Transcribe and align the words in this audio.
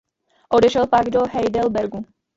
Odešel 0.49 0.87
pak 0.89 1.09
do 1.09 1.21
Heidelbergu. 1.33 2.03